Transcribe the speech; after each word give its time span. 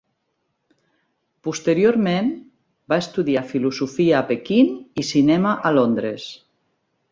Posteriorment, 1.47 2.31
va 2.93 2.99
estudiar 3.05 3.45
filosofia 3.53 4.17
a 4.21 4.25
Pequín 4.33 4.75
i 5.05 5.09
cinema 5.13 5.55
a 5.71 5.77
Londres. 5.81 6.29